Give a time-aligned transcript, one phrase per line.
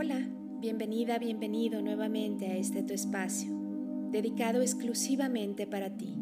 [0.00, 3.50] Hola, bienvenida, bienvenido nuevamente a este tu espacio,
[4.12, 6.16] dedicado exclusivamente para ti,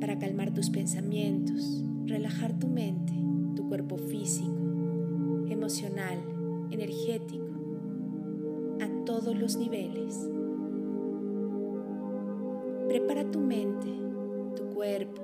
[0.00, 3.12] para calmar tus pensamientos, relajar tu mente,
[3.54, 4.56] tu cuerpo físico,
[5.50, 6.20] emocional,
[6.70, 7.44] energético,
[8.80, 10.18] a todos los niveles.
[12.88, 13.88] Prepara tu mente,
[14.56, 15.20] tu cuerpo,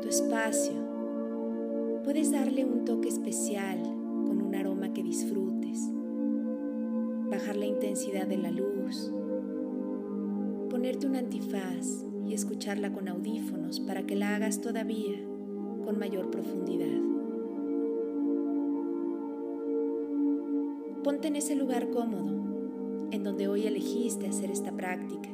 [0.00, 0.72] tu espacio.
[2.02, 3.78] Puedes darle un toque especial
[4.26, 5.45] con un aroma que disfrutes,
[7.54, 9.12] la intensidad de la luz,
[10.68, 15.18] ponerte un antifaz y escucharla con audífonos para que la hagas todavía
[15.84, 17.00] con mayor profundidad.
[21.04, 22.46] Ponte en ese lugar cómodo
[23.12, 25.28] en donde hoy elegiste hacer esta práctica.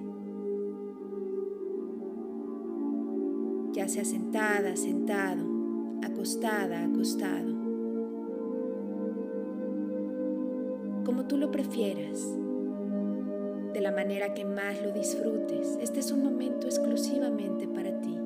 [3.72, 5.46] Ya sea sentada, sentado,
[6.02, 7.51] acostada, acostado.
[11.12, 12.26] Como tú lo prefieras,
[13.74, 15.76] de la manera que más lo disfrutes.
[15.82, 18.18] Este es un momento exclusivamente para ti.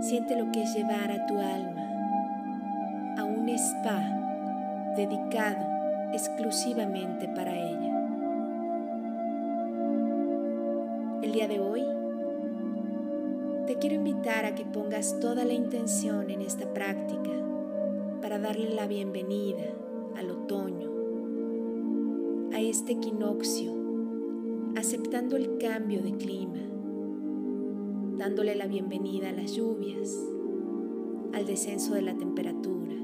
[0.00, 5.66] Siente lo que es llevar a tu alma a un spa dedicado
[6.14, 8.08] exclusivamente para ella.
[11.20, 11.84] El día de hoy
[13.66, 17.32] te quiero invitar a que pongas toda la intención en esta práctica
[18.22, 19.64] para darle la bienvenida
[20.16, 20.90] al otoño,
[22.52, 23.72] a este equinoccio,
[24.76, 26.60] aceptando el cambio de clima,
[28.16, 30.18] dándole la bienvenida a las lluvias,
[31.34, 32.94] al descenso de la temperatura,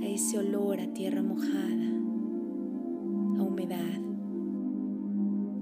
[0.00, 1.88] a ese olor a tierra mojada,
[3.38, 4.00] a humedad.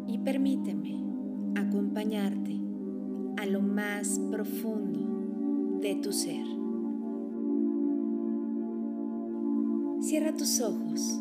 [0.06, 1.02] Y permíteme
[1.56, 2.60] acompañarte
[3.38, 6.59] a lo más profundo de tu ser.
[10.20, 11.18] Cierra tus ojos,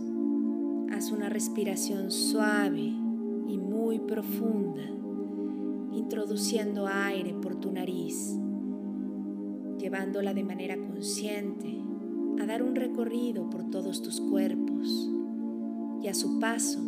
[0.92, 2.82] haz una respiración suave
[3.48, 4.84] y muy profunda,
[5.94, 8.36] introduciendo aire por tu nariz,
[9.78, 11.80] llevándola de manera consciente
[12.42, 15.10] a dar un recorrido por todos tus cuerpos
[16.04, 16.82] y a su paso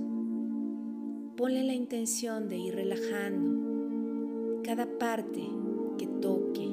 [1.38, 5.50] ponle la intención de ir relajando cada parte
[5.98, 6.70] que toque.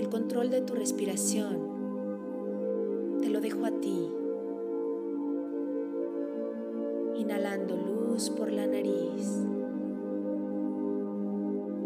[0.00, 1.73] El control de tu respiración
[3.44, 4.10] dejo a ti.
[7.16, 9.44] Inhalando luz por la nariz.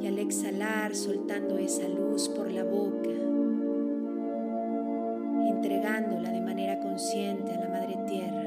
[0.00, 3.10] Y al exhalar soltando esa luz por la boca,
[5.48, 8.44] entregándola de manera consciente a la Madre Tierra.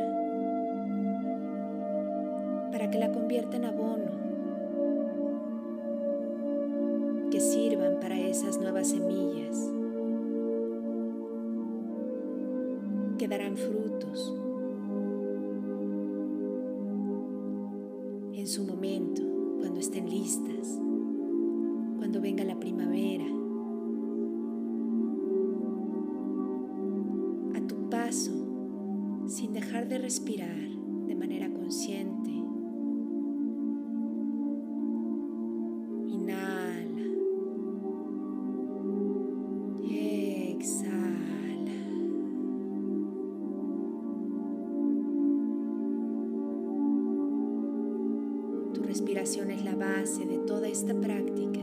[2.72, 4.12] Para que la convierta en abono.
[7.30, 9.31] Que sirvan para esas nuevas semillas
[13.58, 14.34] frutos
[18.34, 19.22] en su momento,
[19.60, 20.80] cuando estén listas,
[21.98, 23.26] cuando venga la primavera.
[27.56, 28.32] A tu paso,
[29.28, 30.71] sin dejar de respirar
[48.74, 51.60] Tu respiración es la base de toda esta práctica.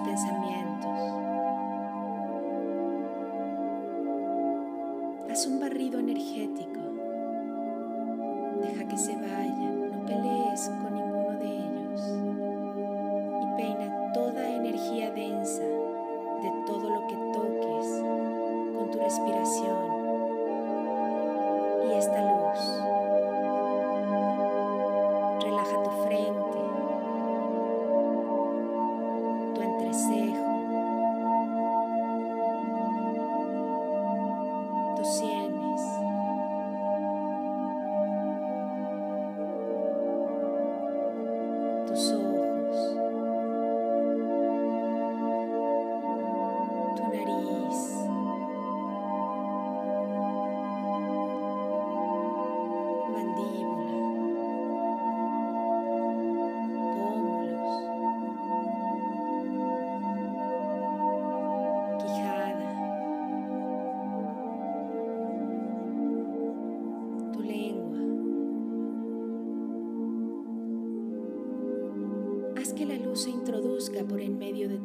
[0.00, 0.75] Pensamientos.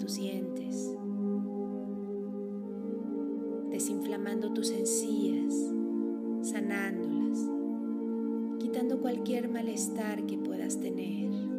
[0.01, 0.97] Tus dientes,
[3.69, 5.53] desinflamando tus encías,
[6.41, 7.47] sanándolas,
[8.57, 11.50] quitando cualquier malestar que puedas tener.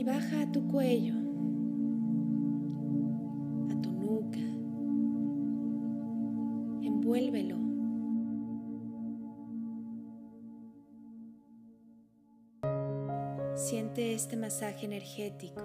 [0.00, 1.12] Y baja a tu cuello,
[3.70, 4.38] a tu nuca,
[6.82, 7.58] envuélvelo.
[13.54, 15.60] Siente este masaje energético.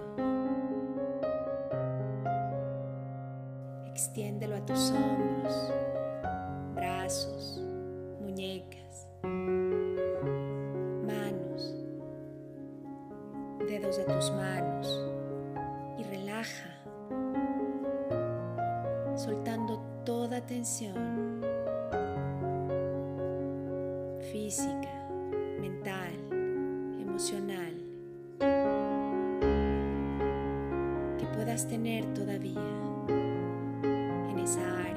[3.86, 5.72] Extiéndelo a tus hombros,
[6.74, 7.64] brazos,
[8.20, 8.85] muñecas,
[14.06, 15.04] tus manos
[15.98, 16.70] y relaja,
[19.16, 21.40] soltando toda tensión
[24.30, 25.08] física,
[25.60, 26.12] mental,
[27.00, 27.74] emocional
[31.18, 32.60] que puedas tener todavía
[34.30, 34.94] en esa área.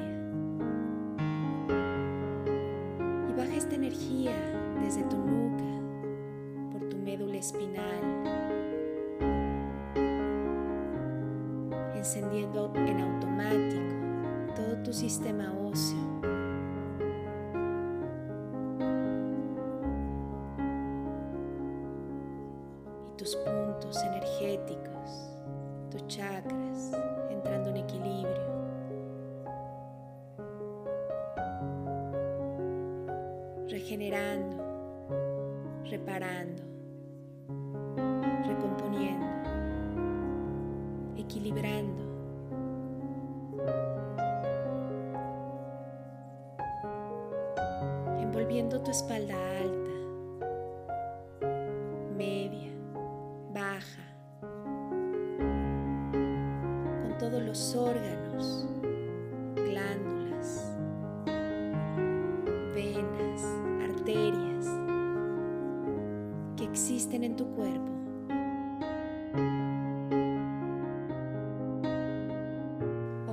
[3.27, 4.35] Y baja esta energía
[4.83, 5.63] desde tu nuca,
[6.71, 8.38] por tu médula espinal,
[11.99, 15.97] encendiendo en automático todo tu sistema óseo.
[23.05, 25.37] y tus puntos energéticos,
[25.91, 26.93] tus chakras
[27.29, 28.49] entrando en equilibrio.
[33.67, 34.57] Regenerando,
[35.83, 36.58] reparando,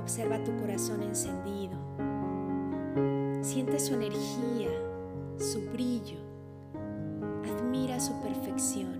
[0.07, 1.77] Observa tu corazón encendido.
[3.41, 4.69] Siente su energía,
[5.37, 6.17] su brillo.
[7.43, 8.99] Admira su perfección.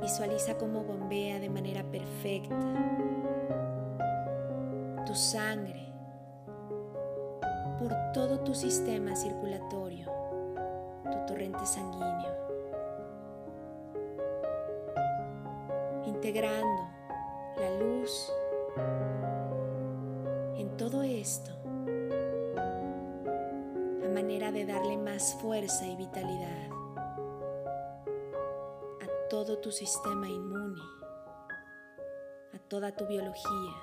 [0.00, 2.56] Visualiza cómo bombea de manera perfecta
[5.06, 5.92] tu sangre
[7.78, 10.06] por todo tu sistema circulatorio,
[11.04, 12.49] tu torrente sanguíneo,
[16.30, 16.88] integrando
[17.56, 18.32] la luz
[20.54, 21.50] en todo esto
[24.04, 26.70] a manera de darle más fuerza y vitalidad
[29.02, 30.80] a todo tu sistema inmune,
[32.54, 33.74] a toda tu biología.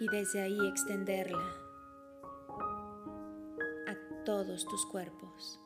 [0.00, 1.48] Y desde ahí extenderla
[3.88, 5.62] a todos tus cuerpos.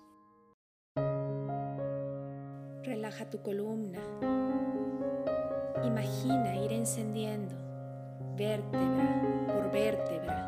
[3.10, 3.98] Relaja tu columna.
[5.84, 7.56] Imagina ir encendiendo
[8.36, 10.38] vértebra por vértebra,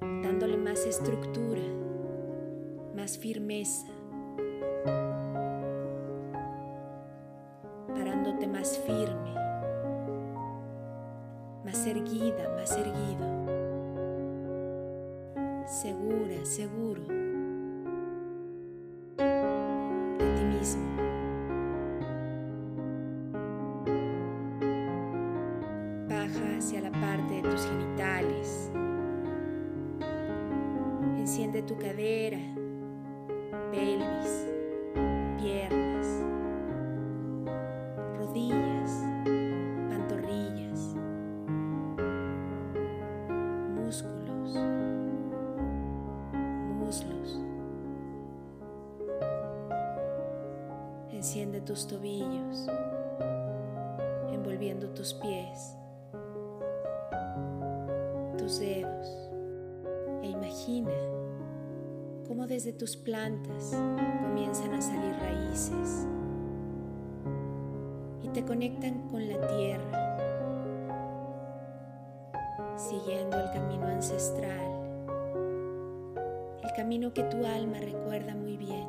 [0.00, 1.60] dándole más estructura,
[2.96, 3.86] más firmeza,
[27.16, 28.70] parte de tus genitales,
[31.16, 32.38] Enciende tu cadera,
[63.04, 63.76] plantas
[64.22, 66.06] comienzan a salir raíces
[68.22, 70.16] y te conectan con la tierra,
[72.76, 74.70] siguiendo el camino ancestral,
[76.62, 78.88] el camino que tu alma recuerda muy bien,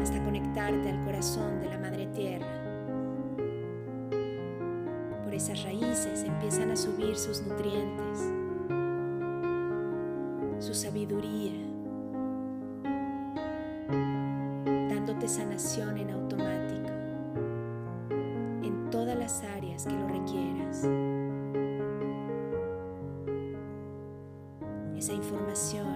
[0.00, 2.62] hasta conectarte al corazón de la Madre Tierra.
[5.22, 8.32] Por esas raíces empiezan a subir sus nutrientes
[10.64, 11.43] su sabiduría,
[15.64, 16.90] en automático
[18.62, 20.84] en todas las áreas que lo requieras.
[24.94, 25.86] Esa información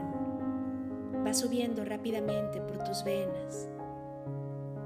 [1.25, 3.69] va subiendo rápidamente por tus venas,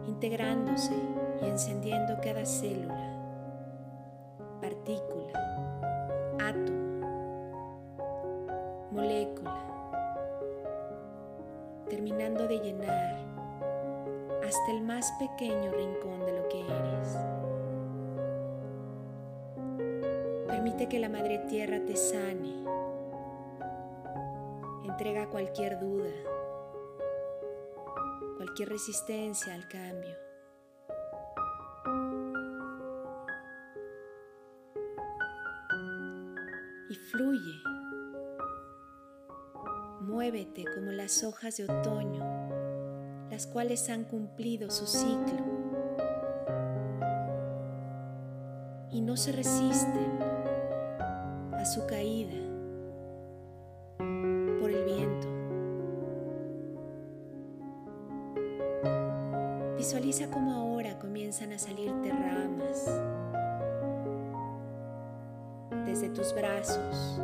[0.08, 0.94] integrándose
[1.42, 3.11] y encendiendo cada célula,
[20.62, 22.64] Permite que la Madre Tierra te sane.
[24.84, 26.12] Entrega cualquier duda,
[28.36, 30.14] cualquier resistencia al cambio.
[36.90, 37.60] Y fluye
[40.02, 45.42] Muévete como las hojas de otoño, las cuales han cumplido su ciclo
[48.92, 50.31] y no se resisten
[51.62, 52.34] a su caída
[54.58, 55.28] por el viento.
[59.76, 62.84] Visualiza cómo ahora comienzan a salirte ramas
[65.86, 67.20] desde tus brazos,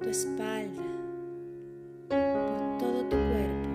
[0.00, 0.82] tu espalda,
[2.08, 3.68] por todo tu cuerpo,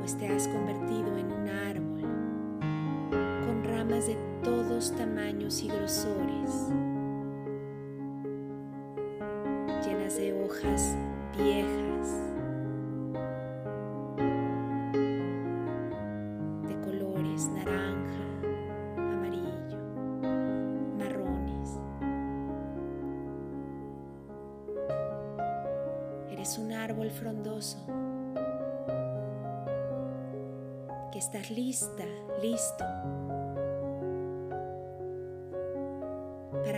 [0.00, 1.21] pues te has convertido en
[4.06, 6.72] de todos tamaños y grosores,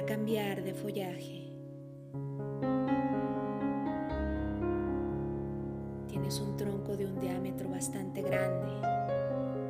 [0.05, 1.51] cambiar de follaje.
[6.09, 8.73] Tienes un tronco de un diámetro bastante grande,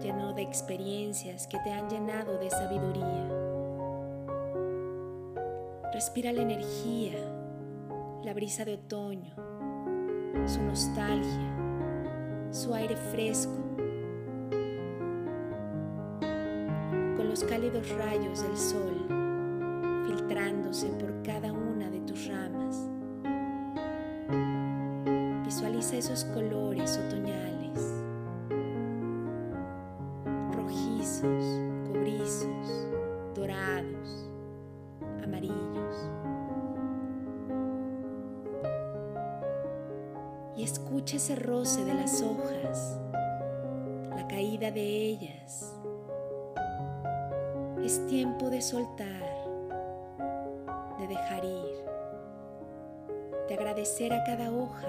[0.03, 3.29] lleno de experiencias que te han llenado de sabiduría.
[5.93, 7.19] Respira la energía,
[8.23, 9.35] la brisa de otoño
[10.47, 13.55] su nostalgia, su aire fresco,
[17.17, 19.24] con los cálidos rayos del sol
[20.25, 22.89] filtrándose por cada una de tus ramas.
[25.45, 28.03] Visualiza esos colores otoñales,
[30.53, 31.45] rojizos,
[31.87, 32.89] cobrizos,
[33.35, 34.31] dorados,
[35.23, 36.11] amarillos.
[40.57, 42.97] y escucha ese roce de las hojas,
[44.09, 45.75] la caída de ellas.
[47.83, 49.44] Es tiempo de soltar,
[51.07, 51.85] de dejar ir,
[53.47, 54.89] de agradecer a cada hoja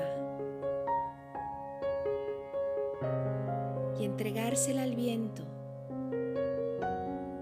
[4.00, 5.44] y entregársela al viento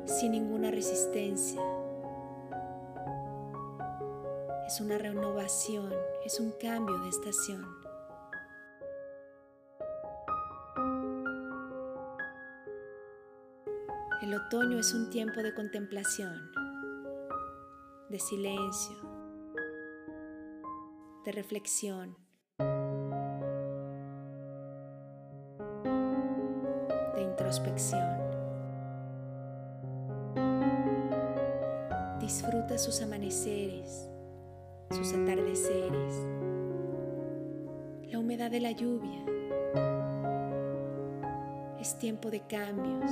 [0.05, 1.61] sin ninguna resistencia.
[4.65, 5.93] Es una renovación,
[6.25, 7.63] es un cambio de estación.
[14.23, 16.49] El otoño es un tiempo de contemplación,
[18.13, 18.95] de silencio,
[21.25, 22.15] de reflexión,
[27.15, 28.07] de introspección.
[32.19, 34.07] Disfruta sus amaneceres,
[34.91, 36.27] sus atardeceres,
[38.11, 39.25] la humedad de la lluvia.
[41.79, 43.11] Es tiempo de cambios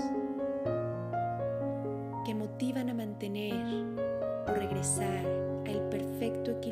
[2.23, 4.00] que motivan a mantener
[4.53, 5.25] regresar
[5.67, 6.70] al perfecto equilibrio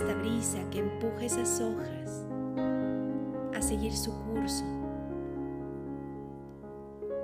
[0.00, 2.26] esta brisa que empuja esas hojas
[3.54, 4.62] a seguir su curso,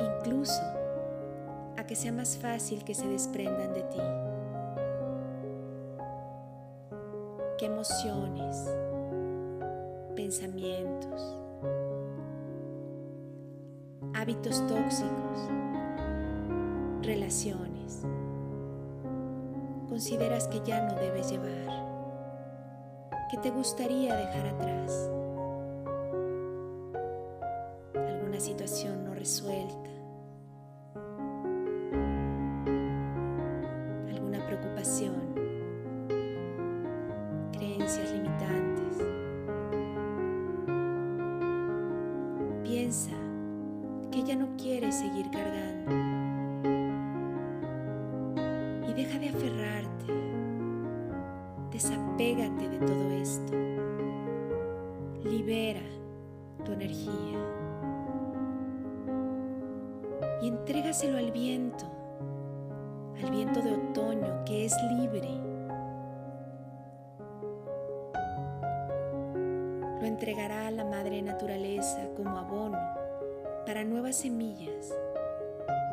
[0.01, 0.63] incluso
[1.77, 3.99] a que sea más fácil que se desprendan de ti.
[7.59, 8.57] ¿Qué emociones,
[10.17, 11.37] pensamientos,
[14.15, 15.51] hábitos tóxicos,
[17.03, 18.01] relaciones
[19.91, 21.92] consideras que ya no debes llevar?
[23.33, 25.09] ¿Qué te gustaría dejar atrás?
[27.95, 29.62] ¿Alguna situación no resuelta?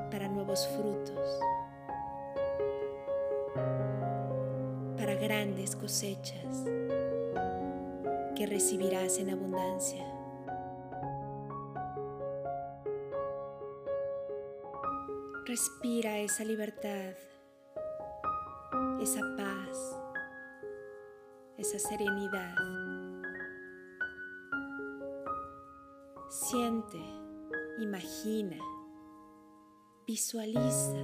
[0.10, 1.39] Para nuevos frutos.
[5.00, 6.65] para grandes cosechas
[8.36, 10.06] que recibirás en abundancia.
[15.45, 17.13] Respira esa libertad,
[19.02, 19.98] esa paz,
[21.58, 22.56] esa serenidad.
[26.30, 27.02] Siente,
[27.80, 28.58] imagina,
[30.10, 30.98] visualiza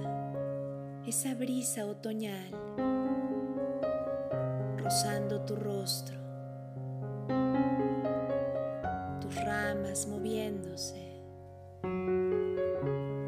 [1.06, 2.50] esa brisa otoñal
[4.82, 6.18] rozando tu rostro,
[9.20, 11.22] tus ramas moviéndose,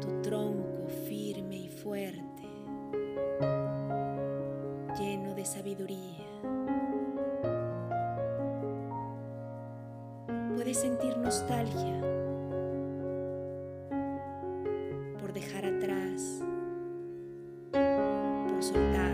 [0.01, 2.49] tu tronco firme y fuerte,
[4.99, 6.27] lleno de sabiduría.
[10.57, 12.18] Puedes sentir nostalgia
[15.29, 16.41] por dejar atrás,
[17.71, 19.13] por soltar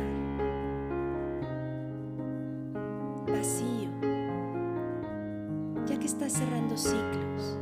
[3.28, 3.90] vacío,
[5.86, 7.60] ya que estás cerrando ciclos,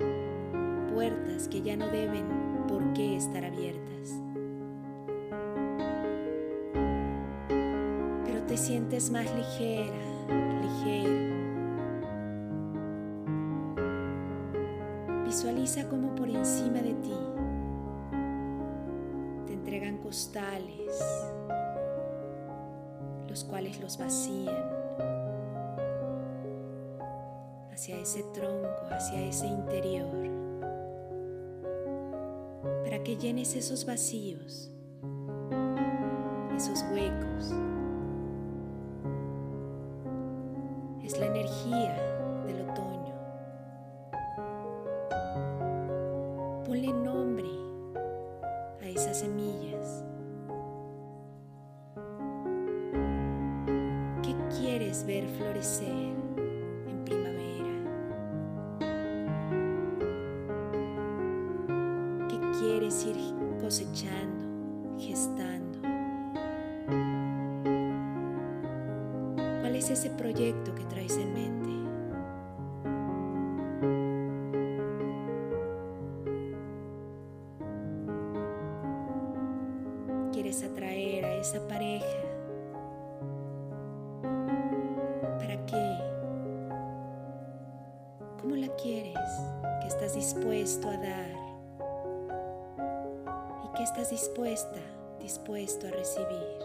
[0.94, 2.28] puertas que ya no deben
[2.68, 4.22] por qué estar abiertas.
[8.24, 9.96] Pero te sientes más ligera,
[10.62, 11.34] ligero.
[15.26, 17.33] Visualiza como por encima de ti
[23.28, 24.64] los cuales los vacían
[27.72, 30.06] hacia ese tronco, hacia ese interior,
[32.84, 34.72] para que llenes esos vacíos,
[36.56, 37.52] esos huecos.
[41.04, 42.23] Es la energía
[55.38, 56.14] florecer?
[62.64, 63.18] quieres ir
[63.60, 65.80] cosechando, gestando?
[69.62, 71.53] ¿Cuál es ese proyecto que traes en mente?
[93.84, 94.80] ¿Qué estás dispuesta,
[95.20, 96.58] dispuesto a recibir?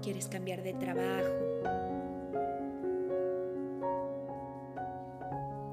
[0.00, 1.34] quieres cambiar de trabajo.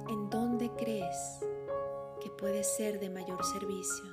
[0.09, 1.39] ¿En dónde crees
[2.23, 4.11] que puede ser de mayor servicio?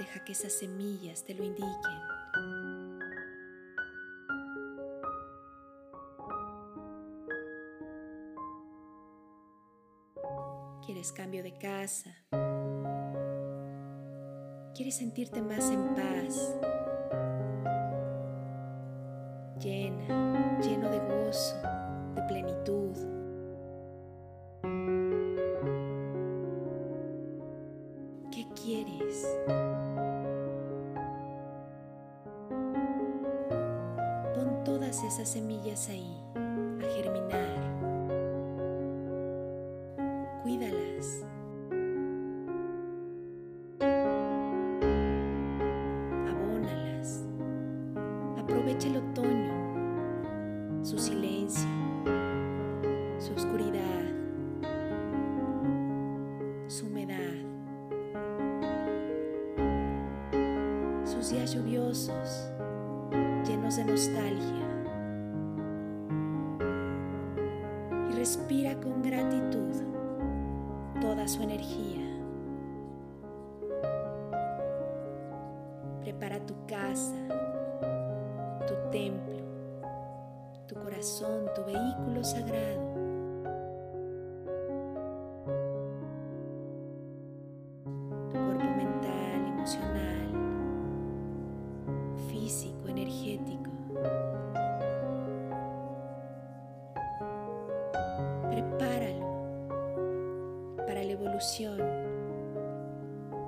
[0.00, 2.15] Deja que esas semillas te lo indiquen.
[14.74, 16.56] ¿Quieres sentirte más en paz?
[19.60, 21.54] Llena, lleno de gozo,
[22.16, 22.96] de plenitud.
[28.32, 29.28] ¿Qué quieres?
[34.34, 37.55] Pon todas esas semillas ahí a germinar.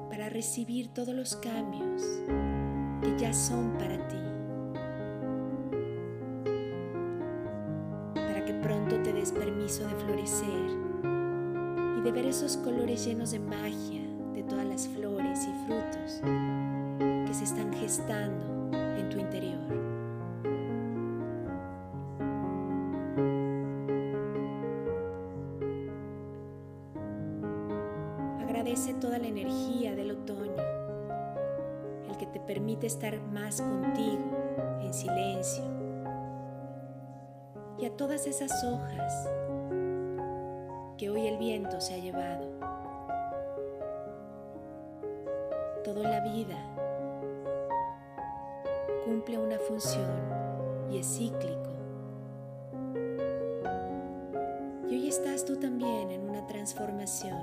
[0.08, 2.00] Para recibir todos los cambios
[3.02, 4.16] que ya son para ti,
[8.14, 10.70] para que pronto te des permiso de florecer
[11.98, 16.20] y de ver esos colores llenos de magia de todas las flores y frutos
[17.26, 19.88] que se están gestando en tu interior.
[32.88, 34.24] Estar más contigo,
[34.81, 35.64] en silencio,
[37.79, 39.29] y a todas esas hojas
[40.96, 42.48] que hoy el viento se ha llevado.
[45.85, 46.57] Todo en la vida
[49.05, 50.11] cumple una función
[50.90, 51.70] y es cíclico.
[54.88, 57.38] Y hoy estás tú también en una transformación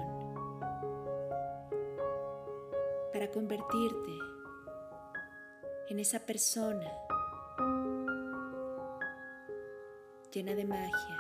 [3.13, 4.35] para convertirte
[5.95, 6.91] en esa persona
[10.29, 11.17] llena de magia.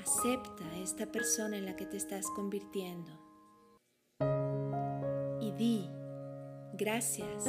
[0.00, 3.12] Acepta a esta persona en la que te estás convirtiendo
[5.40, 5.88] y di
[6.72, 7.44] gracias,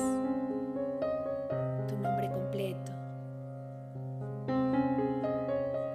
[1.87, 2.91] tu nombre completo.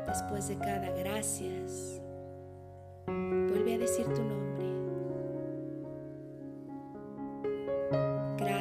[0.09, 2.03] Después de cada gracias,
[3.07, 4.40] vuelve a decir tu nombre.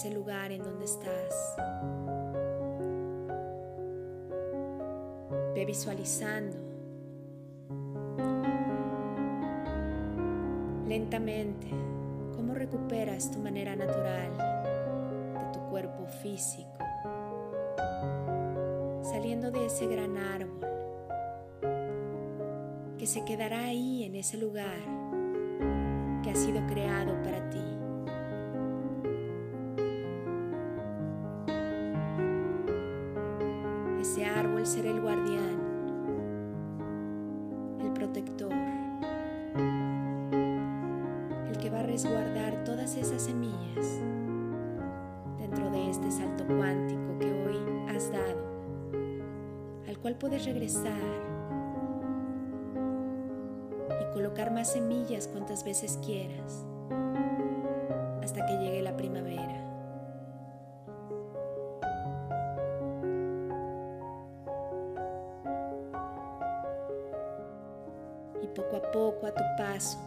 [0.00, 1.54] ese lugar en donde estás.
[5.54, 6.56] Ve visualizando
[10.88, 11.68] lentamente
[12.34, 14.38] cómo recuperas tu manera natural
[15.34, 16.78] de tu cuerpo físico,
[19.02, 20.66] saliendo de ese gran árbol
[22.96, 24.80] que se quedará ahí en ese lugar
[26.22, 27.69] que ha sido creado para ti.
[54.00, 56.64] Y colocar más semillas cuantas veces quieras
[58.22, 59.66] hasta que llegue la primavera.
[68.40, 69.98] Y poco a poco, a tu paso,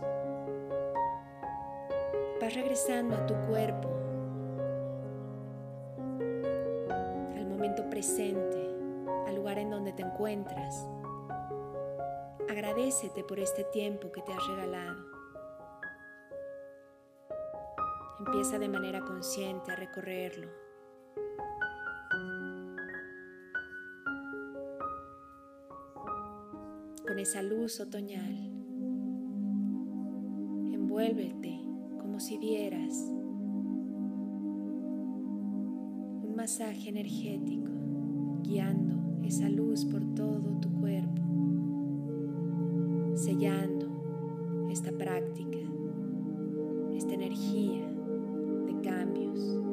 [2.40, 3.90] vas regresando a tu cuerpo,
[7.36, 8.43] al momento presente,
[10.14, 10.88] encuentras.
[12.48, 15.04] Agradecete por este tiempo que te has regalado.
[18.20, 20.50] Empieza de manera consciente a recorrerlo.
[27.08, 28.36] Con esa luz otoñal,
[30.74, 31.60] envuélvete
[32.00, 32.94] como si dieras
[36.24, 37.72] un masaje energético
[38.44, 41.22] guiando esa luz por todo tu cuerpo,
[43.16, 43.88] sellando
[44.70, 45.60] esta práctica,
[46.96, 47.90] esta energía
[48.66, 49.73] de cambios.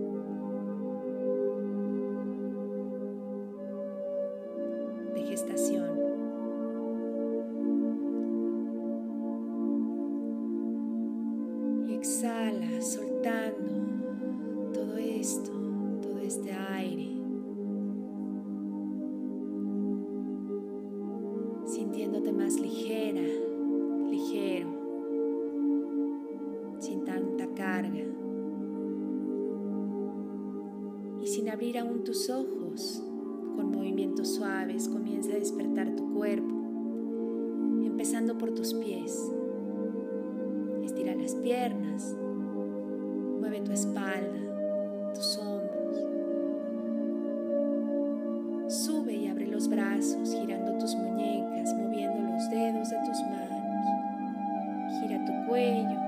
[49.60, 54.98] Los brazos, girando tus muñecas, moviendo los dedos de tus manos.
[54.98, 55.99] Gira tu cuello,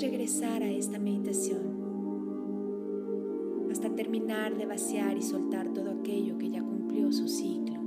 [0.00, 1.78] regresar a esta meditación
[3.70, 7.78] hasta terminar de vaciar y soltar todo aquello que ya cumplió su ciclo,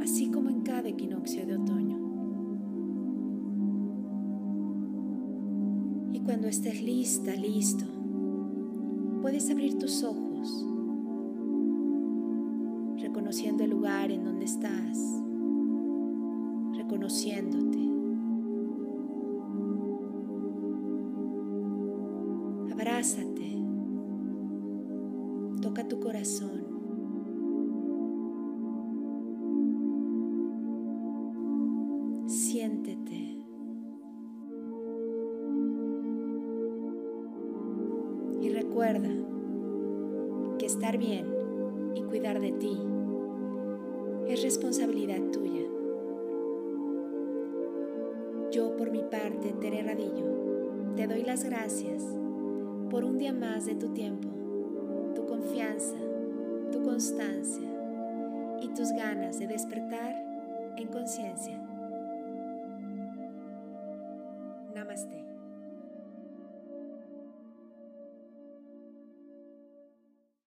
[0.00, 1.98] así como en cada equinoccio de otoño.
[6.12, 7.84] Y cuando estés lista, listo,
[9.22, 10.66] puedes abrir tus ojos,
[12.98, 14.98] reconociendo el lugar en donde estás,
[16.76, 17.63] reconociéndote.
[23.04, 23.58] Abrázate,
[25.60, 26.64] toca tu corazón.
[32.26, 33.44] Siéntete.
[38.40, 39.10] Y recuerda
[40.58, 41.26] que estar bien
[41.94, 42.78] y cuidar de ti
[44.28, 45.66] es responsabilidad tuya.
[48.50, 52.23] Yo por mi parte, Tere Radillo, te doy las gracias
[52.94, 54.28] por un día más de tu tiempo,
[55.16, 55.96] tu confianza,
[56.70, 57.66] tu constancia
[58.62, 60.14] y tus ganas de despertar
[60.76, 61.58] en conciencia.